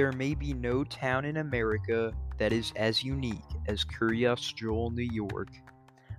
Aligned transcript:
there 0.00 0.12
may 0.12 0.34
be 0.34 0.54
no 0.54 0.82
town 0.82 1.26
in 1.26 1.36
America 1.36 2.10
that 2.38 2.54
is 2.54 2.72
as 2.74 3.04
unique 3.04 3.36
as 3.68 3.84
Joel, 4.50 4.90
New 4.90 5.06
York. 5.12 5.50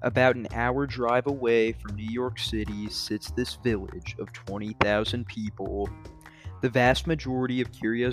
About 0.03 0.35
an 0.35 0.47
hour 0.53 0.85
drive 0.85 1.25
away 1.25 1.71
from 1.71 1.95
New 1.95 2.07
York 2.11 2.37
City 2.37 2.87
sits 2.91 3.31
this 3.31 3.55
village 3.55 4.15
of 4.19 4.31
20,000 4.33 5.25
people. 5.25 5.89
The 6.61 6.69
vast 6.69 7.07
majority 7.07 7.59
of 7.59 7.71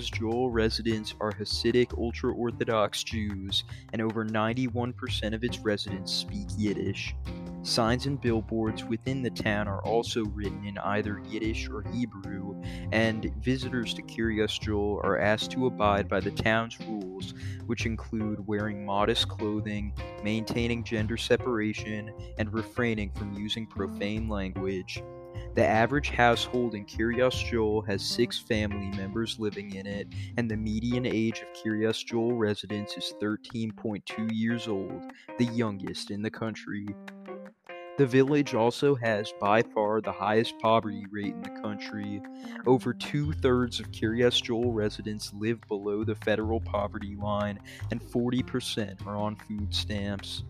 Joel 0.09 0.49
residents 0.49 1.13
are 1.21 1.33
Hasidic 1.33 1.95
ultra 1.95 2.33
Orthodox 2.33 3.03
Jews, 3.03 3.63
and 3.93 4.01
over 4.01 4.25
91% 4.25 5.35
of 5.35 5.43
its 5.43 5.59
residents 5.59 6.11
speak 6.11 6.47
Yiddish. 6.57 7.13
Signs 7.61 8.05
and 8.05 8.19
billboards 8.19 8.85
within 8.85 9.21
the 9.21 9.29
town 9.29 9.67
are 9.67 9.83
also 9.83 10.23
written 10.25 10.65
in 10.65 10.77
either 10.77 11.21
Yiddish 11.27 11.67
or 11.69 11.83
Hebrew, 11.91 12.61
and 12.93 13.33
visitors 13.41 13.93
to 13.95 14.01
Kiryas 14.01 14.59
Joel 14.61 15.01
are 15.03 15.19
asked 15.19 15.51
to 15.51 15.65
abide 15.65 16.07
by 16.07 16.21
the 16.21 16.31
town's 16.31 16.79
rules, 16.79 17.33
which 17.65 17.85
include 17.85 18.47
wearing 18.47 18.85
modest 18.85 19.27
clothing, 19.27 19.93
maintaining 20.23 20.85
gender 20.85 21.17
separation, 21.17 22.13
and 22.37 22.53
refraining 22.53 23.11
from 23.11 23.33
using 23.33 23.67
profane 23.67 24.29
language. 24.29 25.03
The 25.55 25.65
average 25.65 26.09
household 26.11 26.75
in 26.75 26.85
Kiryas 26.85 27.49
Joel 27.49 27.81
has 27.81 28.05
six 28.05 28.39
family 28.39 28.95
members 28.97 29.37
living 29.39 29.75
in 29.75 29.85
it, 29.85 30.07
and 30.37 30.49
the 30.49 30.55
median 30.55 31.05
age 31.05 31.41
of 31.41 31.61
Kiryas 31.61 32.05
Joel 32.05 32.33
residents 32.33 32.95
is 32.95 33.13
13.2 33.21 34.31
years 34.31 34.67
old, 34.67 35.11
the 35.37 35.45
youngest 35.45 36.11
in 36.11 36.21
the 36.21 36.31
country. 36.31 36.87
The 37.99 38.07
village 38.07 38.53
also 38.53 38.95
has 38.95 39.33
by 39.41 39.61
far 39.61 39.99
the 39.99 40.13
highest 40.13 40.57
poverty 40.59 41.03
rate 41.11 41.33
in 41.33 41.41
the 41.41 41.61
country. 41.61 42.21
Over 42.65 42.93
two 42.93 43.33
thirds 43.33 43.81
of 43.81 43.91
Kiryas 43.91 44.41
Joel 44.41 44.71
residents 44.71 45.33
live 45.33 45.59
below 45.67 46.05
the 46.05 46.15
federal 46.15 46.61
poverty 46.61 47.17
line, 47.17 47.59
and 47.91 48.01
40% 48.01 49.05
are 49.05 49.17
on 49.17 49.35
food 49.35 49.75
stamps. 49.75 50.45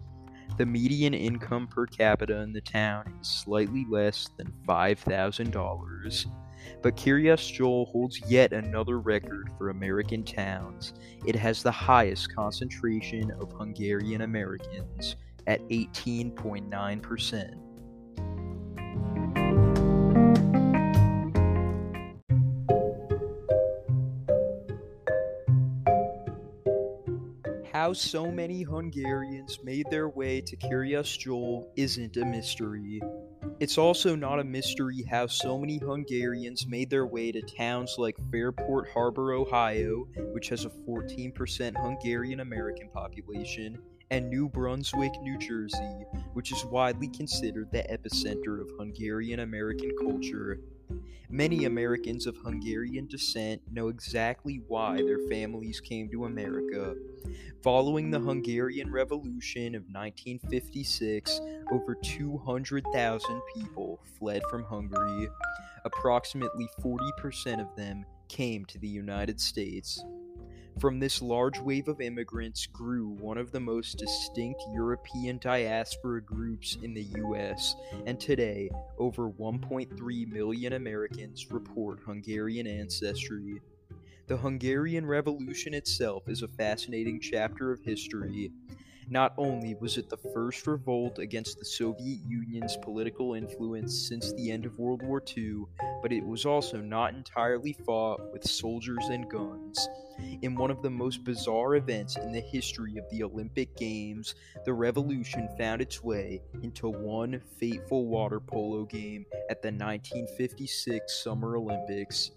The 0.59 0.65
median 0.67 1.15
income 1.15 1.65
per 1.65 1.87
capita 1.87 2.39
in 2.41 2.53
the 2.53 2.61
town 2.61 3.15
is 3.19 3.27
slightly 3.27 3.83
less 3.89 4.29
than 4.37 4.53
$5,000. 4.67 6.25
But 6.83 6.97
Kiryas 6.97 7.51
Joel 7.51 7.87
holds 7.87 8.21
yet 8.29 8.53
another 8.53 8.99
record 8.99 9.49
for 9.57 9.71
American 9.71 10.23
towns. 10.23 10.93
It 11.25 11.35
has 11.37 11.63
the 11.63 11.71
highest 11.71 12.35
concentration 12.35 13.31
of 13.41 13.51
Hungarian 13.53 14.21
Americans 14.21 15.15
at 15.47 15.61
18.9%. 15.69 17.55
How 27.71 27.93
so 27.93 28.29
many 28.29 28.63
Hungarians 28.63 29.59
made 29.63 29.85
their 29.89 30.09
way 30.09 30.41
to 30.41 30.57
Kiryas 30.57 31.63
isn't 31.75 32.17
a 32.17 32.25
mystery. 32.25 33.01
It's 33.59 33.77
also 33.77 34.15
not 34.15 34.39
a 34.39 34.43
mystery 34.43 35.03
how 35.09 35.27
so 35.27 35.57
many 35.57 35.77
Hungarians 35.77 36.67
made 36.67 36.89
their 36.89 37.05
way 37.05 37.31
to 37.31 37.41
towns 37.41 37.95
like 37.97 38.15
Fairport 38.31 38.89
Harbor, 38.93 39.33
Ohio, 39.33 40.07
which 40.33 40.49
has 40.49 40.65
a 40.65 40.69
14% 40.69 41.75
Hungarian 41.81 42.41
American 42.41 42.89
population, 42.89 43.77
and 44.11 44.29
New 44.29 44.49
Brunswick, 44.49 45.13
New 45.21 45.37
Jersey, 45.37 46.05
which 46.33 46.51
is 46.51 46.65
widely 46.65 47.07
considered 47.07 47.71
the 47.71 47.83
epicenter 47.83 48.59
of 48.59 48.71
Hungarian 48.77 49.41
American 49.41 49.91
culture. 49.99 50.59
Many 51.29 51.65
Americans 51.65 52.25
of 52.25 52.35
Hungarian 52.37 53.05
descent 53.05 53.61
know 53.71 53.89
exactly 53.89 54.61
why 54.67 54.97
their 54.97 55.19
families 55.29 55.79
came 55.79 56.09
to 56.09 56.25
America. 56.25 56.95
Following 57.61 58.09
the 58.09 58.19
Hungarian 58.19 58.91
Revolution 58.91 59.75
of 59.75 59.83
1956, 59.83 61.39
over 61.71 61.93
200,000 61.93 63.41
people 63.53 63.99
fled 64.17 64.41
from 64.49 64.63
Hungary. 64.63 65.29
Approximately 65.85 66.67
40% 66.83 67.61
of 67.61 67.75
them 67.75 68.05
came 68.27 68.65
to 68.65 68.79
the 68.79 68.87
United 68.87 69.39
States. 69.39 70.03
From 70.79 70.97
this 70.97 71.21
large 71.21 71.59
wave 71.59 71.89
of 71.89 71.99
immigrants 71.99 72.65
grew 72.65 73.09
one 73.09 73.37
of 73.37 73.51
the 73.51 73.59
most 73.59 73.97
distinct 73.97 74.61
European 74.73 75.37
diaspora 75.37 76.21
groups 76.21 76.77
in 76.81 76.93
the 76.93 77.05
US, 77.17 77.75
and 78.05 78.17
today, 78.17 78.69
over 78.97 79.29
1.3 79.29 80.31
million 80.31 80.73
Americans 80.73 81.51
report 81.51 81.99
Hungarian 82.05 82.65
ancestry. 82.65 83.59
The 84.27 84.37
Hungarian 84.37 85.05
Revolution 85.05 85.73
itself 85.73 86.29
is 86.29 86.43
a 86.43 86.47
fascinating 86.47 87.19
chapter 87.19 87.73
of 87.73 87.81
history. 87.81 88.53
Not 89.11 89.33
only 89.39 89.73
was 89.73 89.97
it 89.97 90.07
the 90.07 90.17
first 90.17 90.67
revolt 90.67 91.17
against 91.17 91.57
the 91.57 91.65
Soviet 91.65 92.19
Union's 92.27 92.77
political 92.77 93.33
influence 93.33 94.07
since 94.07 94.31
the 94.33 94.51
end 94.51 94.67
of 94.67 94.77
World 94.77 95.01
War 95.01 95.23
II, 95.35 95.63
but 96.03 96.11
it 96.11 96.23
was 96.23 96.45
also 96.45 96.77
not 96.77 97.15
entirely 97.15 97.73
fought 97.73 98.21
with 98.31 98.47
soldiers 98.47 99.03
and 99.09 99.27
guns. 99.27 99.89
In 100.43 100.53
one 100.53 100.69
of 100.69 100.83
the 100.83 100.91
most 100.91 101.23
bizarre 101.23 101.75
events 101.75 102.17
in 102.17 102.31
the 102.31 102.39
history 102.39 102.97
of 102.97 103.09
the 103.09 103.23
Olympic 103.23 103.75
Games, 103.77 104.35
the 104.63 104.73
revolution 104.73 105.49
found 105.57 105.81
its 105.81 106.03
way 106.03 106.43
into 106.61 106.87
one 106.87 107.41
fateful 107.57 108.05
water 108.05 108.39
polo 108.39 108.85
game 108.85 109.25
at 109.49 109.63
the 109.63 109.69
1956 109.69 111.23
Summer 111.23 111.57
Olympics. 111.57 112.29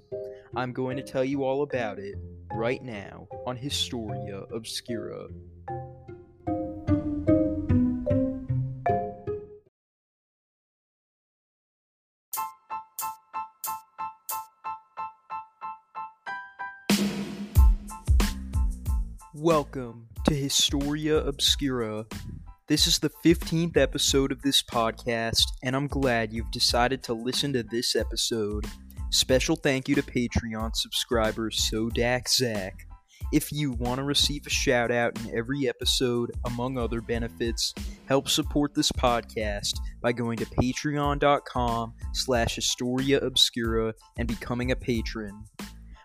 I'm 0.56 0.72
going 0.72 0.96
to 0.96 1.02
tell 1.02 1.24
you 1.24 1.44
all 1.44 1.64
about 1.64 1.98
it 1.98 2.14
right 2.54 2.82
now 2.82 3.28
on 3.46 3.56
Historia 3.56 4.44
Obscura. 4.54 5.28
Welcome 19.42 20.06
to 20.28 20.34
Historia 20.34 21.16
Obscura. 21.16 22.06
This 22.68 22.86
is 22.86 23.00
the 23.00 23.10
15th 23.24 23.76
episode 23.76 24.30
of 24.30 24.40
this 24.42 24.62
podcast, 24.62 25.46
and 25.64 25.74
I'm 25.74 25.88
glad 25.88 26.32
you've 26.32 26.52
decided 26.52 27.02
to 27.02 27.12
listen 27.12 27.52
to 27.54 27.64
this 27.64 27.96
episode. 27.96 28.66
Special 29.10 29.56
thank 29.56 29.88
you 29.88 29.96
to 29.96 30.02
Patreon 30.02 30.76
subscriber 30.76 31.50
SoDakZak. 31.50 32.70
If 33.32 33.50
you 33.50 33.72
want 33.72 33.98
to 33.98 34.04
receive 34.04 34.46
a 34.46 34.50
shout 34.50 34.92
out 34.92 35.20
in 35.20 35.36
every 35.36 35.68
episode, 35.68 36.30
among 36.44 36.78
other 36.78 37.00
benefits, 37.00 37.74
help 38.06 38.28
support 38.28 38.76
this 38.76 38.92
podcast 38.92 39.76
by 40.00 40.12
going 40.12 40.36
to 40.36 40.46
patreon.com 40.46 41.94
slash 42.12 42.54
historia 42.54 43.18
obscura 43.18 43.92
and 44.16 44.28
becoming 44.28 44.70
a 44.70 44.76
patron. 44.76 45.42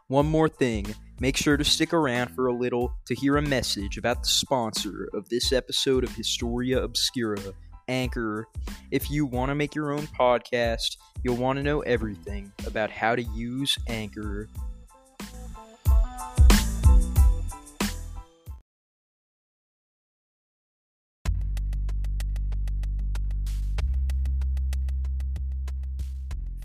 One 0.09 0.27
more 0.27 0.47
thing, 0.47 0.95
make 1.19 1.35
sure 1.35 1.57
to 1.57 1.65
stick 1.65 1.91
around 1.91 2.29
for 2.29 2.47
a 2.47 2.53
little 2.53 2.93
to 3.07 3.13
hear 3.13 3.35
a 3.35 3.41
message 3.41 3.97
about 3.97 4.23
the 4.23 4.29
sponsor 4.29 5.09
of 5.13 5.27
this 5.27 5.51
episode 5.51 6.05
of 6.05 6.15
Historia 6.15 6.81
Obscura, 6.81 7.41
Anchor. 7.89 8.47
If 8.89 9.11
you 9.11 9.25
want 9.25 9.49
to 9.49 9.55
make 9.55 9.75
your 9.75 9.91
own 9.91 10.07
podcast, 10.07 10.95
you'll 11.23 11.35
want 11.35 11.57
to 11.57 11.63
know 11.63 11.81
everything 11.81 12.53
about 12.65 12.89
how 12.89 13.17
to 13.17 13.21
use 13.21 13.77
Anchor. 13.89 14.47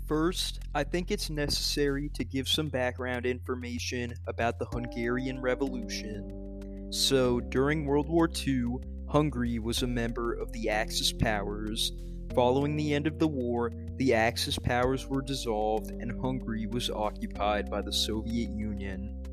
First, 0.05 0.59
I 0.75 0.83
think 0.83 1.11
it's 1.11 1.29
necessary 1.29 2.09
to 2.09 2.25
give 2.25 2.49
some 2.49 2.67
background 2.67 3.25
information 3.25 4.13
about 4.27 4.59
the 4.59 4.65
Hungarian 4.65 5.39
Revolution. 5.39 6.89
So, 6.91 7.39
during 7.39 7.85
World 7.85 8.09
War 8.09 8.29
II, 8.45 8.79
Hungary 9.07 9.59
was 9.59 9.81
a 9.81 9.87
member 9.87 10.33
of 10.33 10.51
the 10.51 10.69
Axis 10.69 11.13
powers. 11.13 11.93
Following 12.35 12.75
the 12.75 12.93
end 12.93 13.07
of 13.07 13.17
the 13.17 13.27
war, 13.27 13.71
the 13.95 14.13
Axis 14.13 14.59
powers 14.59 15.07
were 15.07 15.21
dissolved 15.21 15.91
and 15.91 16.19
Hungary 16.19 16.65
was 16.65 16.89
occupied 16.89 17.71
by 17.71 17.81
the 17.81 17.93
Soviet 17.93 18.49
Union. 18.49 19.23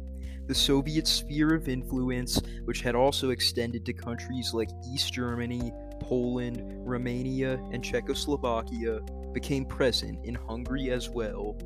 The 0.47 0.55
Soviet 0.55 1.09
sphere 1.09 1.53
of 1.55 1.69
influence, 1.69 2.41
which 2.65 2.83
had 2.83 2.95
also 2.95 3.31
extended 3.31 3.85
to 3.87 3.93
countries 3.93 4.55
like 4.55 4.71
East 4.93 5.13
Germany, 5.13 5.73
Poland, 6.01 6.63
Romania, 6.87 7.55
and 7.73 7.83
Czechoslovakia, 7.83 9.01
became 9.33 9.65
present 9.65 10.19
in 10.25 10.35
Hungary 10.35 10.91
as 10.91 11.09
well. 11.09 11.57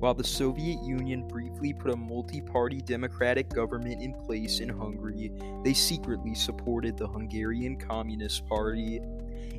While 0.00 0.14
the 0.14 0.24
Soviet 0.24 0.82
Union 0.82 1.28
briefly 1.28 1.74
put 1.74 1.92
a 1.92 1.96
multi 1.96 2.40
party 2.40 2.80
democratic 2.80 3.50
government 3.50 4.02
in 4.02 4.14
place 4.14 4.60
in 4.60 4.70
Hungary, 4.70 5.30
they 5.62 5.74
secretly 5.74 6.34
supported 6.34 6.96
the 6.96 7.06
Hungarian 7.06 7.76
Communist 7.76 8.46
Party. 8.46 8.96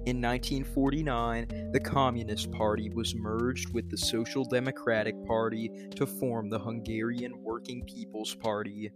In 0.07 0.19
1949, 0.19 1.69
the 1.71 1.79
Communist 1.79 2.51
Party 2.51 2.89
was 2.89 3.13
merged 3.13 3.71
with 3.71 3.91
the 3.91 3.97
Social 3.97 4.43
Democratic 4.43 5.13
Party 5.27 5.69
to 5.95 6.07
form 6.07 6.49
the 6.49 6.57
Hungarian 6.57 7.33
Working 7.43 7.83
People's 7.85 8.33
Party. 8.33 8.91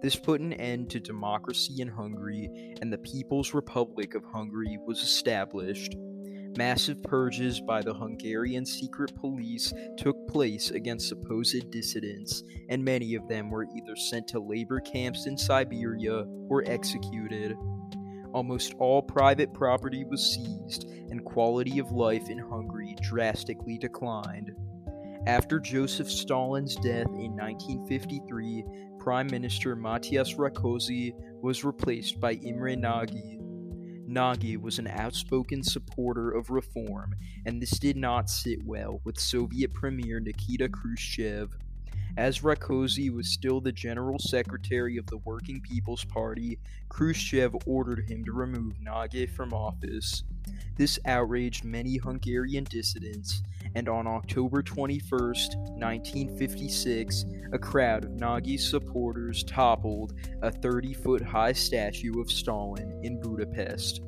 This 0.00 0.14
put 0.14 0.40
an 0.40 0.52
end 0.52 0.90
to 0.90 1.00
democracy 1.00 1.80
in 1.80 1.88
Hungary, 1.88 2.76
and 2.80 2.92
the 2.92 2.98
People's 2.98 3.52
Republic 3.52 4.14
of 4.14 4.22
Hungary 4.24 4.78
was 4.86 5.02
established. 5.02 5.96
Massive 6.56 7.02
purges 7.02 7.60
by 7.60 7.82
the 7.82 7.92
Hungarian 7.92 8.64
secret 8.64 9.14
police 9.16 9.72
took 9.96 10.28
place 10.28 10.70
against 10.70 11.08
supposed 11.08 11.70
dissidents, 11.72 12.44
and 12.68 12.84
many 12.84 13.16
of 13.16 13.26
them 13.26 13.50
were 13.50 13.66
either 13.74 13.96
sent 13.96 14.28
to 14.28 14.38
labor 14.38 14.78
camps 14.80 15.26
in 15.26 15.36
Siberia 15.36 16.24
or 16.48 16.62
executed. 16.66 17.56
Almost 18.32 18.74
all 18.78 19.02
private 19.02 19.52
property 19.52 20.04
was 20.04 20.34
seized, 20.34 20.84
and 21.10 21.24
quality 21.24 21.80
of 21.80 21.90
life 21.90 22.30
in 22.30 22.38
Hungary 22.38 22.94
drastically 23.00 23.76
declined. 23.76 24.52
After 25.26 25.58
Joseph 25.58 26.10
Stalin's 26.10 26.76
death 26.76 27.06
in 27.06 27.34
1953, 27.34 28.64
Prime 29.00 29.26
Minister 29.26 29.74
Matyas 29.74 30.36
Rakosi 30.36 31.14
was 31.42 31.64
replaced 31.64 32.20
by 32.20 32.34
Imre 32.34 32.76
Nagy, 32.76 33.38
Nagy 34.06 34.56
was 34.56 34.78
an 34.78 34.86
outspoken 34.86 35.62
supporter 35.62 36.30
of 36.30 36.50
reform, 36.50 37.14
and 37.46 37.60
this 37.60 37.78
did 37.78 37.96
not 37.96 38.28
sit 38.28 38.64
well 38.64 39.00
with 39.04 39.18
Soviet 39.18 39.72
Premier 39.72 40.20
Nikita 40.20 40.68
Khrushchev. 40.68 41.56
As 42.16 42.40
Rakosi 42.40 43.12
was 43.12 43.32
still 43.32 43.60
the 43.60 43.72
general 43.72 44.18
secretary 44.18 44.98
of 44.98 45.06
the 45.06 45.16
Working 45.18 45.60
People's 45.60 46.04
Party, 46.04 46.58
Khrushchev 46.88 47.56
ordered 47.66 48.08
him 48.08 48.24
to 48.24 48.32
remove 48.32 48.80
Nagy 48.80 49.26
from 49.26 49.52
office. 49.52 50.22
This 50.76 50.98
outraged 51.06 51.64
many 51.64 51.96
Hungarian 51.96 52.64
dissidents, 52.64 53.42
and 53.74 53.88
on 53.88 54.06
October 54.06 54.62
21, 54.62 55.20
1956, 55.20 57.24
a 57.52 57.58
crowd 57.58 58.04
of 58.04 58.12
Nagy's 58.12 58.68
supporters 58.68 59.42
toppled 59.44 60.14
a 60.42 60.50
30 60.50 60.94
foot 60.94 61.22
high 61.22 61.52
statue 61.52 62.20
of 62.20 62.30
Stalin 62.30 63.00
in 63.02 63.20
Budapest. 63.20 64.00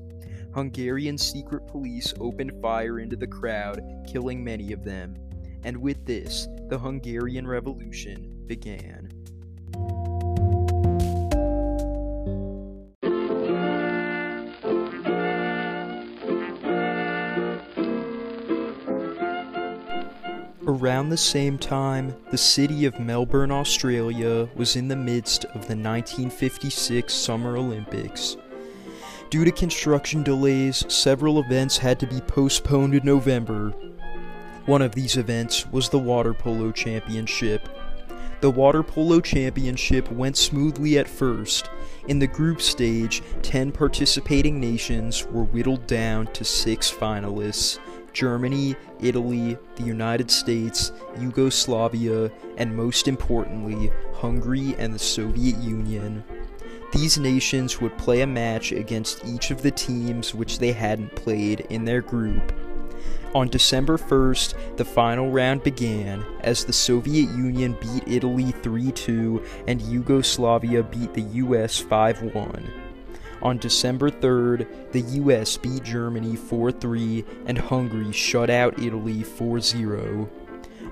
Hungarian 0.54 1.18
secret 1.18 1.66
police 1.66 2.14
opened 2.20 2.52
fire 2.62 3.00
into 3.00 3.16
the 3.16 3.26
crowd, 3.26 3.82
killing 4.06 4.42
many 4.42 4.72
of 4.72 4.84
them. 4.84 5.16
And 5.64 5.76
with 5.76 6.06
this, 6.06 6.48
the 6.68 6.78
Hungarian 6.78 7.46
Revolution 7.46 8.44
began. 8.46 9.15
Around 20.86 21.08
the 21.08 21.16
same 21.16 21.58
time, 21.58 22.14
the 22.30 22.38
city 22.38 22.84
of 22.84 23.00
Melbourne, 23.00 23.50
Australia 23.50 24.48
was 24.54 24.76
in 24.76 24.86
the 24.86 24.94
midst 24.94 25.44
of 25.46 25.66
the 25.66 25.74
1956 25.74 27.12
Summer 27.12 27.56
Olympics. 27.56 28.36
Due 29.28 29.44
to 29.44 29.50
construction 29.50 30.22
delays, 30.22 30.84
several 30.86 31.40
events 31.40 31.76
had 31.76 31.98
to 31.98 32.06
be 32.06 32.20
postponed 32.20 32.94
in 32.94 33.04
November. 33.04 33.70
One 34.66 34.80
of 34.80 34.94
these 34.94 35.16
events 35.16 35.66
was 35.72 35.88
the 35.88 35.98
Water 35.98 36.32
Polo 36.32 36.70
Championship. 36.70 37.68
The 38.40 38.52
Water 38.52 38.84
Polo 38.84 39.20
Championship 39.20 40.08
went 40.12 40.36
smoothly 40.36 40.98
at 40.98 41.08
first. 41.08 41.68
In 42.06 42.20
the 42.20 42.28
group 42.28 42.62
stage, 42.62 43.24
10 43.42 43.72
participating 43.72 44.60
nations 44.60 45.26
were 45.26 45.42
whittled 45.42 45.88
down 45.88 46.28
to 46.28 46.44
six 46.44 46.88
finalists. 46.92 47.80
Germany, 48.16 48.74
Italy, 48.98 49.58
the 49.74 49.82
United 49.82 50.30
States, 50.30 50.90
Yugoslavia, 51.20 52.32
and 52.56 52.74
most 52.74 53.08
importantly, 53.08 53.92
Hungary 54.14 54.74
and 54.78 54.94
the 54.94 54.98
Soviet 54.98 55.58
Union. 55.58 56.24
These 56.94 57.18
nations 57.18 57.78
would 57.78 57.98
play 57.98 58.22
a 58.22 58.26
match 58.26 58.72
against 58.72 59.22
each 59.26 59.50
of 59.50 59.60
the 59.60 59.70
teams 59.70 60.34
which 60.34 60.58
they 60.58 60.72
hadn't 60.72 61.14
played 61.14 61.66
in 61.68 61.84
their 61.84 62.00
group. 62.00 62.54
On 63.34 63.48
December 63.48 63.98
1st, 63.98 64.78
the 64.78 64.84
final 64.86 65.30
round 65.30 65.62
began 65.62 66.24
as 66.40 66.64
the 66.64 66.72
Soviet 66.72 67.28
Union 67.36 67.76
beat 67.82 68.04
Italy 68.06 68.52
3 68.62 68.92
2 68.92 69.44
and 69.68 69.82
Yugoslavia 69.82 70.82
beat 70.84 71.12
the 71.12 71.28
US 71.44 71.78
5 71.78 72.34
1. 72.34 72.85
On 73.42 73.58
December 73.58 74.10
3rd, 74.10 74.66
the 74.92 75.00
US 75.00 75.56
beat 75.56 75.82
Germany 75.82 76.36
4 76.36 76.72
3 76.72 77.24
and 77.46 77.58
Hungary 77.58 78.12
shut 78.12 78.50
out 78.50 78.78
Italy 78.78 79.22
4 79.22 79.60
0. 79.60 80.28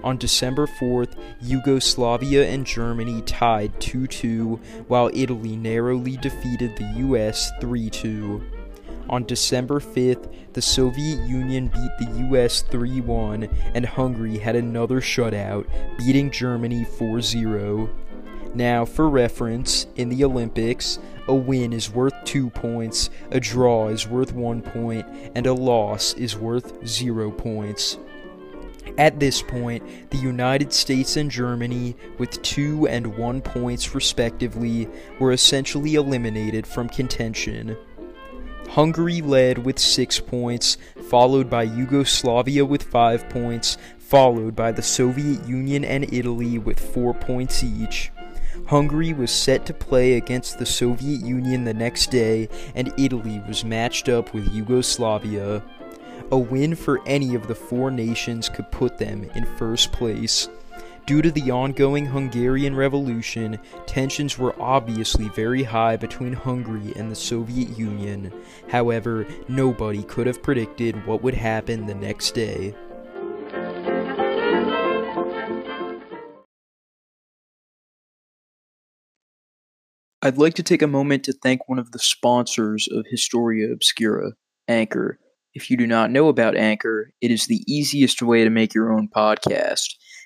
On 0.02 0.18
December 0.18 0.66
4th, 0.66 1.16
Yugoslavia 1.40 2.46
and 2.46 2.66
Germany 2.66 3.22
tied 3.22 3.80
2 3.80 4.06
2, 4.06 4.60
while 4.86 5.10
Italy 5.14 5.56
narrowly 5.56 6.18
defeated 6.18 6.76
the 6.76 6.92
US 6.98 7.50
3 7.60 7.88
2. 7.88 8.42
On 9.08 9.24
December 9.24 9.80
5th, 9.80 10.30
the 10.52 10.62
Soviet 10.62 11.26
Union 11.26 11.68
beat 11.68 11.90
the 11.98 12.26
US 12.28 12.62
3 12.62 13.00
1, 13.00 13.48
and 13.74 13.86
Hungary 13.86 14.38
had 14.38 14.56
another 14.56 15.00
shutout, 15.00 15.66
beating 15.96 16.30
Germany 16.30 16.84
4 16.84 17.20
0. 17.20 17.88
Now, 18.54 18.84
for 18.84 19.08
reference, 19.08 19.88
in 19.96 20.08
the 20.08 20.24
Olympics, 20.24 21.00
a 21.26 21.34
win 21.34 21.72
is 21.72 21.90
worth 21.90 22.14
2 22.24 22.50
points, 22.50 23.10
a 23.32 23.40
draw 23.40 23.88
is 23.88 24.06
worth 24.06 24.32
1 24.32 24.62
point, 24.62 25.06
and 25.34 25.46
a 25.46 25.52
loss 25.52 26.14
is 26.14 26.36
worth 26.36 26.86
0 26.86 27.32
points. 27.32 27.98
At 28.96 29.18
this 29.18 29.42
point, 29.42 30.10
the 30.10 30.18
United 30.18 30.72
States 30.72 31.16
and 31.16 31.28
Germany, 31.28 31.96
with 32.18 32.40
2 32.42 32.86
and 32.86 33.16
1 33.16 33.40
points 33.40 33.92
respectively, 33.92 34.88
were 35.18 35.32
essentially 35.32 35.96
eliminated 35.96 36.64
from 36.64 36.88
contention. 36.88 37.76
Hungary 38.68 39.20
led 39.20 39.58
with 39.58 39.80
6 39.80 40.20
points, 40.20 40.76
followed 41.08 41.50
by 41.50 41.64
Yugoslavia 41.64 42.64
with 42.64 42.84
5 42.84 43.28
points, 43.30 43.78
followed 43.98 44.54
by 44.54 44.70
the 44.70 44.82
Soviet 44.82 45.44
Union 45.48 45.84
and 45.84 46.12
Italy 46.12 46.58
with 46.58 46.78
4 46.78 47.14
points 47.14 47.64
each. 47.64 48.12
Hungary 48.66 49.12
was 49.12 49.30
set 49.30 49.66
to 49.66 49.74
play 49.74 50.14
against 50.14 50.58
the 50.58 50.66
Soviet 50.66 51.20
Union 51.20 51.64
the 51.64 51.74
next 51.74 52.10
day, 52.10 52.48
and 52.74 52.92
Italy 52.96 53.42
was 53.46 53.64
matched 53.64 54.08
up 54.08 54.32
with 54.32 54.54
Yugoslavia. 54.54 55.62
A 56.30 56.38
win 56.38 56.74
for 56.74 57.06
any 57.06 57.34
of 57.34 57.46
the 57.46 57.54
four 57.54 57.90
nations 57.90 58.48
could 58.48 58.70
put 58.70 58.96
them 58.96 59.30
in 59.34 59.44
first 59.44 59.92
place. 59.92 60.48
Due 61.06 61.20
to 61.20 61.30
the 61.30 61.50
ongoing 61.50 62.06
Hungarian 62.06 62.74
Revolution, 62.74 63.58
tensions 63.84 64.38
were 64.38 64.54
obviously 64.58 65.28
very 65.28 65.62
high 65.62 65.96
between 65.96 66.32
Hungary 66.32 66.94
and 66.96 67.10
the 67.10 67.16
Soviet 67.16 67.78
Union. 67.78 68.32
However, 68.70 69.26
nobody 69.46 70.02
could 70.04 70.26
have 70.26 70.42
predicted 70.42 71.06
what 71.06 71.22
would 71.22 71.34
happen 71.34 71.84
the 71.84 71.94
next 71.94 72.30
day. 72.30 72.74
I'd 80.24 80.38
like 80.38 80.54
to 80.54 80.62
take 80.62 80.80
a 80.80 80.86
moment 80.86 81.22
to 81.24 81.34
thank 81.34 81.68
one 81.68 81.78
of 81.78 81.92
the 81.92 81.98
sponsors 81.98 82.88
of 82.90 83.04
Historia 83.10 83.70
Obscura, 83.70 84.30
Anchor. 84.66 85.18
If 85.52 85.70
you 85.70 85.76
do 85.76 85.86
not 85.86 86.10
know 86.10 86.28
about 86.28 86.56
Anchor, 86.56 87.12
it 87.20 87.30
is 87.30 87.46
the 87.46 87.62
easiest 87.68 88.22
way 88.22 88.42
to 88.42 88.48
make 88.48 88.72
your 88.72 88.90
own 88.90 89.10
podcast. 89.14 89.84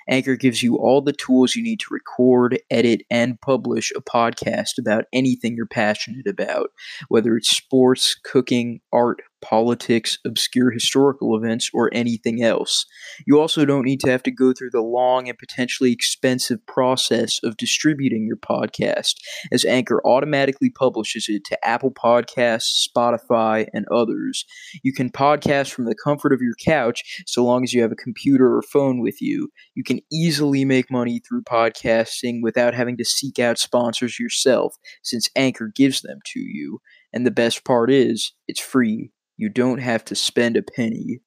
Anchor 0.09 0.37
gives 0.37 0.63
you 0.63 0.77
all 0.77 1.03
the 1.03 1.13
tools 1.13 1.57
you 1.57 1.65
need 1.65 1.81
to 1.81 1.87
record, 1.91 2.61
edit, 2.71 3.03
and 3.11 3.41
publish 3.41 3.91
a 3.97 4.01
podcast 4.01 4.79
about 4.79 5.07
anything 5.13 5.57
you're 5.57 5.67
passionate 5.67 6.29
about, 6.29 6.71
whether 7.09 7.37
it's 7.37 7.51
sports, 7.51 8.15
cooking, 8.23 8.79
art, 8.93 9.19
politics, 9.41 10.19
obscure 10.27 10.71
historical 10.71 11.37
events, 11.37 11.71
or 11.73 11.91
anything 11.93 12.43
else. 12.43 12.87
You 13.27 13.41
also 13.41 13.65
don't 13.65 13.85
need 13.85 14.01
to 14.01 14.11
have 14.11 14.23
to 14.25 14.31
go 14.31 14.53
through 14.53 14.71
the 14.71 14.81
long 14.81 15.29
and 15.29 15.39
potentially 15.39 15.93
expensive 15.93 16.65
process 16.67 17.39
of 17.43 17.57
distributing 17.57 18.27
your 18.27 18.37
podcast, 18.37 19.15
as 19.53 19.65
Anchor 19.65 20.01
automatically 20.05 20.71
publishes 20.71 21.27
it 21.29 21.45
to 21.47 21.67
Apple 21.67 21.93
Podcasts, 21.93 22.87
Spotify, 22.89 23.67
and 23.73 23.87
others. 23.93 24.45
You 24.83 24.93
can 24.93 25.11
podcast 25.11 25.71
from 25.71 25.85
the 25.85 25.97
comfort 26.03 26.33
of 26.33 26.41
your 26.41 26.55
couch 26.65 27.23
so 27.27 27.45
long 27.45 27.65
as 27.65 27.73
you 27.73 27.83
have 27.83 27.93
a 27.93 27.97
computer 27.97 28.57
or 28.57 28.63
phone 28.63 29.01
with 29.01 29.21
you. 29.21 29.49
You 29.75 29.85
can 29.85 30.01
easily 30.13 30.65
make 30.65 30.91
money 30.91 31.21
through 31.21 31.43
podcasting 31.43 32.41
without 32.43 32.75
having 32.75 32.97
to 32.97 33.05
seek 33.05 33.39
out 33.39 33.59
sponsors 33.59 34.19
yourself, 34.19 34.75
since 35.03 35.29
Anchor 35.37 35.71
gives 35.75 36.03
them 36.03 36.19
to 36.33 36.41
you. 36.41 36.81
And 37.13 37.27
the 37.27 37.31
best 37.31 37.65
part 37.65 37.91
is, 37.91 38.33
it's 38.47 38.61
free 38.61 39.13
you 39.39 39.49
don't 39.49 39.79
have 39.79 40.05
to 40.05 40.15
spend 40.15 40.59
a 40.59 40.63
penny. 40.63 41.21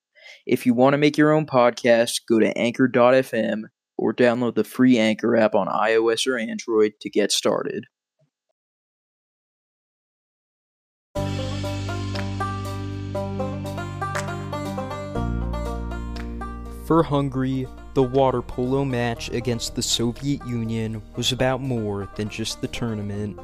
If 0.46 0.66
you 0.66 0.76
want 0.76 0.94
to 0.94 0.98
make 1.00 1.18
your 1.18 1.32
own 1.32 1.48
podcast, 1.48 2.22
go 2.30 2.40
to 2.40 2.56
anchor.fm, 2.58 3.64
or 3.98 4.14
download 4.14 4.56
the 4.56 4.64
free 4.64 4.98
Anchor 4.98 5.36
app 5.38 5.56
on 5.56 5.68
iOS 5.68 6.28
or 6.28 6.38
Android 6.38 6.94
to 7.02 7.10
get 7.10 7.32
started. 7.32 7.86
For 16.86 17.04
Hungary, 17.04 17.68
the 17.94 18.04
water 18.04 18.42
polo 18.42 18.84
match 18.84 19.30
against 19.30 19.76
the 19.76 19.82
Soviet 19.82 20.46
Union 20.46 21.02
was 21.16 21.32
about 21.32 21.62
more 21.62 22.10
than 22.16 22.28
just 22.28 22.60
the 22.60 22.68
tournament. 22.68 23.40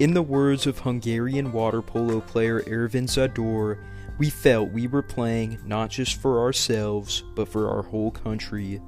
In 0.00 0.12
the 0.12 0.22
words 0.22 0.66
of 0.66 0.80
Hungarian 0.80 1.52
water 1.52 1.80
polo 1.80 2.20
player 2.20 2.64
Ervin 2.66 3.06
Zador, 3.06 3.78
we 4.18 4.30
felt 4.30 4.70
we 4.70 4.86
were 4.86 5.02
playing 5.02 5.58
not 5.64 5.90
just 5.90 6.20
for 6.20 6.40
ourselves, 6.40 7.24
but 7.34 7.48
for 7.48 7.68
our 7.68 7.82
whole 7.82 8.10
country. 8.10 8.80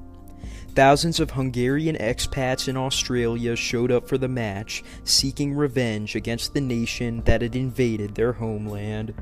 Thousands 0.75 1.21
of 1.21 1.31
Hungarian 1.31 1.97
expats 1.97 2.69
in 2.69 2.77
Australia 2.77 3.57
showed 3.57 3.91
up 3.91 4.07
for 4.07 4.19
the 4.19 4.29
match, 4.29 4.85
seeking 5.05 5.55
revenge 5.55 6.15
against 6.15 6.53
the 6.53 6.61
nation 6.61 7.23
that 7.25 7.43
had 7.43 7.57
invaded 7.57 8.15
their 8.15 8.35
homeland. 8.35 9.15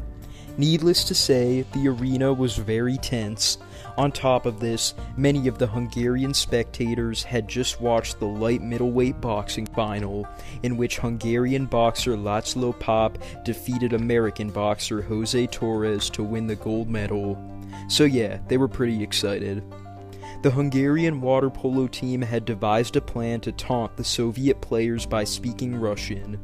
Needless 0.57 1.03
to 1.05 1.15
say, 1.15 1.63
the 1.73 1.89
arena 1.89 2.33
was 2.33 2.57
very 2.57 2.97
tense. 2.99 3.59
On 3.97 4.13
top 4.13 4.47
of 4.47 4.61
this, 4.61 4.95
many 5.17 5.49
of 5.49 5.59
the 5.59 5.67
Hungarian 5.67 6.33
spectators 6.33 7.23
had 7.23 7.49
just 7.49 7.81
watched 7.81 8.19
the 8.19 8.27
light 8.27 8.63
middleweight 8.63 9.21
boxing 9.21 9.67
final, 9.67 10.27
in 10.63 10.77
which 10.77 10.99
Hungarian 10.99 11.67
boxer 11.67 12.17
Laszlo 12.17 12.73
Papp 12.79 13.17
defeated 13.45 13.93
American 13.93 14.51
boxer 14.51 15.03
Jose 15.03 15.47
Torres 15.49 16.09
to 16.11 16.23
win 16.23 16.47
the 16.47 16.57
gold 16.57 16.89
medal. 16.89 17.37
So, 17.89 18.05
yeah, 18.05 18.39
they 18.49 18.57
were 18.57 18.69
pretty 18.69 19.03
excited. 19.03 19.63
The 20.43 20.51
Hungarian 20.51 21.21
water 21.21 21.51
polo 21.51 21.87
team 21.87 22.21
had 22.21 22.45
devised 22.45 22.97
a 22.97 23.01
plan 23.01 23.41
to 23.41 23.53
taunt 23.53 23.97
the 23.97 24.05
Soviet 24.05 24.61
players 24.61 25.07
by 25.07 25.25
speaking 25.25 25.75
Russian. 25.75 26.39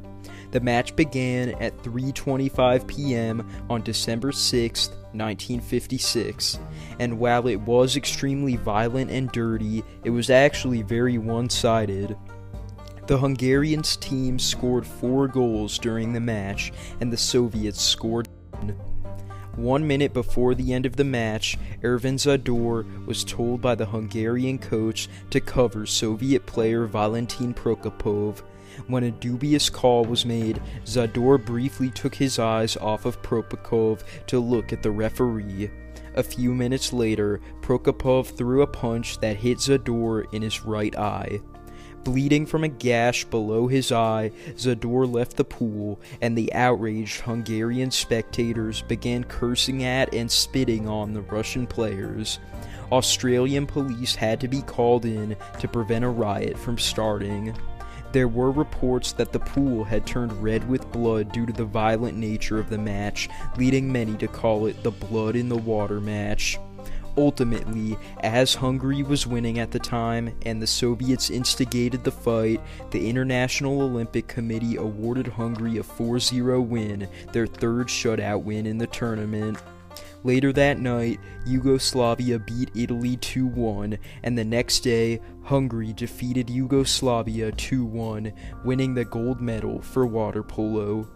The 0.50 0.60
match 0.60 0.96
began 0.96 1.50
at 1.60 1.76
3:25 1.82 2.86
p.m. 2.86 3.48
on 3.68 3.82
December 3.82 4.32
6, 4.32 4.88
1956, 4.88 6.58
and 6.98 7.18
while 7.18 7.46
it 7.46 7.60
was 7.60 7.96
extremely 7.96 8.56
violent 8.56 9.10
and 9.10 9.30
dirty, 9.30 9.84
it 10.04 10.10
was 10.10 10.30
actually 10.30 10.82
very 10.82 11.18
one-sided. 11.18 12.16
The 13.06 13.18
Hungarians 13.18 13.96
team 13.96 14.38
scored 14.38 14.86
4 14.86 15.28
goals 15.28 15.78
during 15.78 16.12
the 16.12 16.20
match 16.20 16.72
and 17.00 17.12
the 17.12 17.16
Soviets 17.16 17.80
scored 17.80 18.28
one 19.56 19.86
minute 19.86 20.14
before 20.14 20.54
the 20.54 20.72
end 20.72 20.86
of 20.86 20.96
the 20.96 21.04
match, 21.04 21.58
Ervin 21.82 22.16
Zador 22.16 22.86
was 23.04 23.24
told 23.24 23.60
by 23.60 23.74
the 23.74 23.86
Hungarian 23.86 24.58
coach 24.58 25.08
to 25.30 25.40
cover 25.40 25.86
Soviet 25.86 26.46
player 26.46 26.86
Valentin 26.86 27.52
Prokopov, 27.52 28.42
when 28.88 29.04
a 29.04 29.10
dubious 29.10 29.70
call 29.70 30.04
was 30.04 30.26
made, 30.26 30.60
Zador 30.84 31.44
briefly 31.44 31.90
took 31.90 32.14
his 32.14 32.38
eyes 32.38 32.76
off 32.76 33.04
of 33.04 33.22
Prokopov 33.22 34.02
to 34.26 34.40
look 34.40 34.72
at 34.72 34.82
the 34.82 34.90
referee. 34.90 35.70
A 36.14 36.22
few 36.22 36.54
minutes 36.54 36.92
later, 36.92 37.40
Prokopov 37.60 38.36
threw 38.36 38.62
a 38.62 38.66
punch 38.66 39.18
that 39.20 39.36
hit 39.36 39.58
Zador 39.58 40.32
in 40.32 40.42
his 40.42 40.64
right 40.64 40.96
eye. 40.96 41.40
Bleeding 42.02 42.46
from 42.46 42.64
a 42.64 42.68
gash 42.68 43.24
below 43.24 43.66
his 43.66 43.92
eye, 43.92 44.32
Zador 44.56 45.10
left 45.10 45.36
the 45.36 45.44
pool, 45.44 46.00
and 46.22 46.36
the 46.36 46.52
outraged 46.54 47.20
Hungarian 47.20 47.90
spectators 47.90 48.82
began 48.82 49.22
cursing 49.24 49.84
at 49.84 50.14
and 50.14 50.30
spitting 50.30 50.88
on 50.88 51.12
the 51.12 51.20
Russian 51.20 51.66
players. 51.66 52.38
Australian 52.90 53.66
police 53.66 54.14
had 54.14 54.40
to 54.40 54.48
be 54.48 54.62
called 54.62 55.04
in 55.04 55.36
to 55.60 55.68
prevent 55.68 56.04
a 56.04 56.08
riot 56.08 56.58
from 56.58 56.78
starting. 56.78 57.54
There 58.12 58.28
were 58.28 58.50
reports 58.50 59.12
that 59.12 59.32
the 59.32 59.38
pool 59.38 59.84
had 59.84 60.06
turned 60.06 60.42
red 60.42 60.68
with 60.68 60.90
blood 60.90 61.30
due 61.32 61.46
to 61.46 61.52
the 61.52 61.64
violent 61.64 62.16
nature 62.16 62.58
of 62.58 62.68
the 62.68 62.78
match, 62.78 63.28
leading 63.56 63.92
many 63.92 64.16
to 64.16 64.26
call 64.26 64.66
it 64.66 64.82
the 64.82 64.90
Blood 64.90 65.36
in 65.36 65.48
the 65.48 65.56
Water 65.56 66.00
match. 66.00 66.58
Ultimately, 67.16 67.96
as 68.20 68.54
Hungary 68.54 69.02
was 69.02 69.26
winning 69.26 69.58
at 69.58 69.70
the 69.70 69.78
time 69.78 70.34
and 70.46 70.60
the 70.60 70.66
Soviets 70.66 71.30
instigated 71.30 72.02
the 72.02 72.10
fight, 72.10 72.60
the 72.90 73.08
International 73.08 73.82
Olympic 73.82 74.26
Committee 74.26 74.76
awarded 74.76 75.26
Hungary 75.26 75.78
a 75.78 75.82
4 75.82 76.18
0 76.18 76.60
win, 76.62 77.08
their 77.32 77.46
third 77.46 77.88
shutout 77.88 78.42
win 78.42 78.66
in 78.66 78.78
the 78.78 78.86
tournament. 78.86 79.58
Later 80.22 80.52
that 80.52 80.78
night, 80.78 81.18
Yugoslavia 81.46 82.38
beat 82.38 82.70
Italy 82.74 83.16
2 83.16 83.46
1, 83.46 83.98
and 84.22 84.36
the 84.36 84.44
next 84.44 84.80
day, 84.80 85.20
Hungary 85.44 85.94
defeated 85.94 86.50
Yugoslavia 86.50 87.52
2 87.52 87.86
1, 87.86 88.32
winning 88.64 88.94
the 88.94 89.06
gold 89.06 89.40
medal 89.40 89.80
for 89.80 90.04
water 90.06 90.42
polo. 90.42 91.08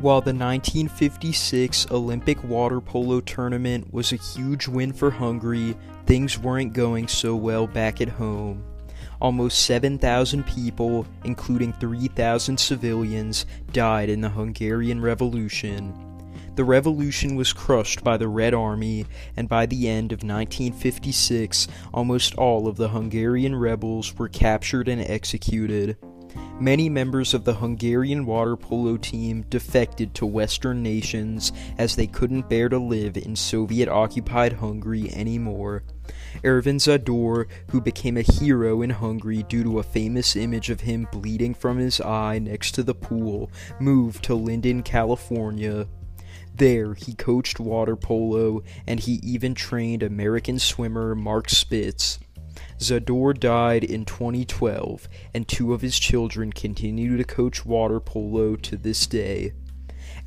While 0.00 0.20
the 0.20 0.32
1956 0.32 1.90
Olympic 1.90 2.42
water 2.44 2.80
polo 2.80 3.20
tournament 3.20 3.92
was 3.92 4.12
a 4.12 4.16
huge 4.16 4.68
win 4.68 4.92
for 4.94 5.10
Hungary, 5.10 5.76
things 6.06 6.38
weren't 6.38 6.72
going 6.72 7.08
so 7.08 7.36
well 7.36 7.66
back 7.66 8.00
at 8.00 8.08
home. 8.08 8.62
Almost 9.26 9.62
7,000 9.62 10.46
people, 10.46 11.04
including 11.24 11.72
3,000 11.72 12.60
civilians, 12.60 13.44
died 13.72 14.08
in 14.08 14.20
the 14.20 14.28
Hungarian 14.28 15.00
Revolution. 15.00 15.92
The 16.54 16.62
revolution 16.62 17.34
was 17.34 17.52
crushed 17.52 18.04
by 18.04 18.18
the 18.18 18.28
Red 18.28 18.54
Army, 18.54 19.04
and 19.36 19.48
by 19.48 19.66
the 19.66 19.88
end 19.88 20.12
of 20.12 20.18
1956, 20.18 21.66
almost 21.92 22.36
all 22.36 22.68
of 22.68 22.76
the 22.76 22.90
Hungarian 22.90 23.56
rebels 23.56 24.16
were 24.16 24.28
captured 24.28 24.86
and 24.86 25.00
executed. 25.00 25.96
Many 26.58 26.88
members 26.88 27.34
of 27.34 27.44
the 27.44 27.56
Hungarian 27.56 28.24
water 28.24 28.56
polo 28.56 28.96
team 28.96 29.44
defected 29.50 30.14
to 30.14 30.24
Western 30.24 30.82
nations 30.82 31.52
as 31.76 31.94
they 31.94 32.06
couldn't 32.06 32.48
bear 32.48 32.70
to 32.70 32.78
live 32.78 33.18
in 33.18 33.36
Soviet 33.36 33.90
occupied 33.90 34.54
Hungary 34.54 35.12
anymore. 35.12 35.82
Ervin 36.42 36.78
Zador, 36.78 37.46
who 37.70 37.82
became 37.82 38.16
a 38.16 38.22
hero 38.22 38.80
in 38.80 38.88
Hungary 38.88 39.42
due 39.42 39.64
to 39.64 39.80
a 39.80 39.82
famous 39.82 40.34
image 40.34 40.70
of 40.70 40.80
him 40.80 41.06
bleeding 41.12 41.52
from 41.52 41.76
his 41.76 42.00
eye 42.00 42.38
next 42.38 42.72
to 42.72 42.82
the 42.82 42.94
pool, 42.94 43.50
moved 43.78 44.24
to 44.24 44.34
Linden, 44.34 44.82
California. 44.82 45.86
There, 46.54 46.94
he 46.94 47.12
coached 47.12 47.60
water 47.60 47.96
polo, 47.96 48.62
and 48.86 48.98
he 48.98 49.20
even 49.22 49.54
trained 49.54 50.02
American 50.02 50.58
swimmer 50.58 51.14
Mark 51.14 51.50
Spitz. 51.50 52.18
Zador 52.78 53.38
died 53.38 53.84
in 53.84 54.04
2012, 54.04 55.08
and 55.34 55.46
two 55.46 55.72
of 55.72 55.82
his 55.82 55.98
children 55.98 56.52
continue 56.52 57.16
to 57.16 57.24
coach 57.24 57.64
water 57.64 58.00
polo 58.00 58.56
to 58.56 58.76
this 58.76 59.06
day. 59.06 59.52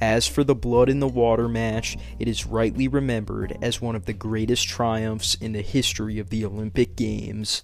As 0.02 0.28
for 0.28 0.44
the 0.44 0.56
blood 0.56 0.90
in 0.90 1.00
the 1.00 1.08
water 1.08 1.50
match, 1.50 1.98
it 2.20 2.28
is 2.28 2.46
rightly 2.46 2.88
remembered 2.88 3.58
as 3.62 3.82
one 3.82 3.96
of 3.96 4.06
the 4.06 4.14
greatest 4.14 4.68
triumphs 4.68 5.36
in 5.36 5.52
the 5.52 5.62
history 5.62 6.20
of 6.20 6.30
the 6.30 6.46
Olympic 6.46 6.96
Games. 6.96 7.64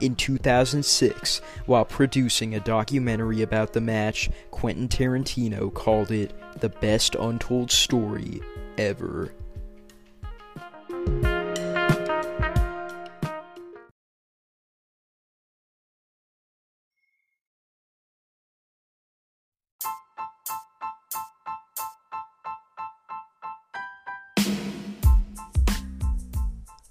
In 0.00 0.14
2006, 0.14 1.40
while 1.66 1.84
producing 1.84 2.54
a 2.54 2.60
documentary 2.60 3.40
about 3.40 3.72
the 3.72 3.80
match, 3.80 4.28
Quentin 4.50 4.88
Tarantino 4.88 5.72
called 5.72 6.10
it 6.10 6.34
the 6.60 6.68
best 6.68 7.14
untold 7.14 7.70
story 7.70 8.40
ever. 8.76 9.32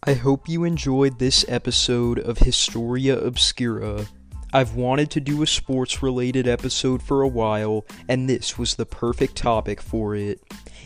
I 0.09 0.15
hope 0.15 0.49
you 0.49 0.63
enjoyed 0.63 1.19
this 1.19 1.45
episode 1.47 2.17
of 2.17 2.39
Historia 2.39 3.15
Obscura. 3.19 4.07
I've 4.51 4.73
wanted 4.73 5.11
to 5.11 5.19
do 5.19 5.43
a 5.43 5.45
sports 5.45 6.01
related 6.01 6.47
episode 6.47 7.03
for 7.03 7.21
a 7.21 7.27
while, 7.27 7.85
and 8.07 8.27
this 8.27 8.57
was 8.57 8.73
the 8.73 8.87
perfect 8.87 9.35
topic 9.35 9.79
for 9.79 10.15
it. 10.15 10.41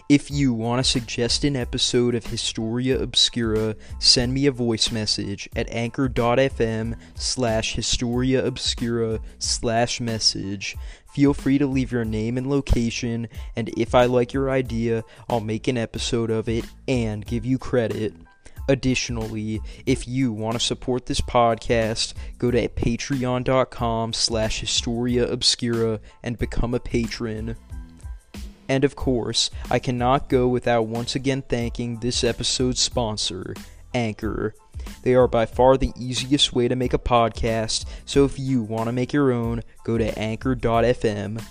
If 0.09 0.29
you 0.29 0.53
want 0.53 0.83
to 0.83 0.91
suggest 0.91 1.45
an 1.45 1.55
episode 1.55 2.15
of 2.15 2.25
Historia 2.25 3.01
Obscura, 3.01 3.77
send 3.97 4.33
me 4.33 4.45
a 4.45 4.51
voice 4.51 4.91
message 4.91 5.47
at 5.55 5.69
anchor.fm 5.69 6.97
slash 7.15 7.75
Historia 7.75 8.45
Obscura 8.45 9.21
slash 9.39 10.01
message. 10.01 10.75
Feel 11.13 11.33
free 11.33 11.57
to 11.59 11.65
leave 11.65 11.93
your 11.93 12.03
name 12.03 12.37
and 12.37 12.49
location, 12.49 13.29
and 13.55 13.69
if 13.77 13.95
I 13.95 14.03
like 14.03 14.33
your 14.33 14.49
idea, 14.49 15.05
I'll 15.29 15.39
make 15.39 15.69
an 15.69 15.77
episode 15.77 16.29
of 16.29 16.49
it 16.49 16.65
and 16.89 17.25
give 17.25 17.45
you 17.45 17.57
credit. 17.57 18.13
Additionally, 18.69 19.61
if 19.85 20.07
you 20.07 20.31
want 20.31 20.53
to 20.53 20.59
support 20.59 21.05
this 21.05 21.21
podcast, 21.21 22.13
go 22.37 22.49
to 22.49 22.67
patreon.com 22.69 24.13
slash 24.13 24.61
Historia 24.61 25.27
Obscura 25.27 25.99
and 26.23 26.37
become 26.37 26.73
a 26.73 26.79
patron. 26.79 27.57
And 28.69 28.85
of 28.85 28.95
course, 28.95 29.49
I 29.69 29.79
cannot 29.79 30.29
go 30.29 30.47
without 30.47 30.87
once 30.87 31.15
again 31.15 31.43
thanking 31.43 31.99
this 31.99 32.23
episode's 32.23 32.79
sponsor, 32.79 33.53
Anchor. 33.93 34.55
They 35.03 35.13
are 35.13 35.27
by 35.27 35.45
far 35.45 35.77
the 35.77 35.91
easiest 35.97 36.53
way 36.53 36.69
to 36.69 36.75
make 36.75 36.93
a 36.93 36.99
podcast, 36.99 37.85
so 38.05 38.23
if 38.23 38.39
you 38.39 38.63
want 38.63 38.87
to 38.87 38.93
make 38.93 39.11
your 39.11 39.31
own, 39.31 39.61
go 39.83 39.97
to 39.97 40.17
anchor.fm. 40.17 41.43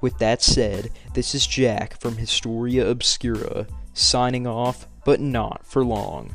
With 0.00 0.18
that 0.18 0.42
said, 0.42 0.90
this 1.14 1.34
is 1.34 1.46
Jack 1.46 2.00
from 2.00 2.18
Historia 2.18 2.88
Obscura, 2.88 3.66
signing 3.94 4.46
off, 4.46 4.86
but 5.04 5.20
not 5.20 5.66
for 5.66 5.84
long. 5.84 6.34